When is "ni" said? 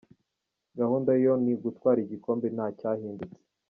1.43-1.51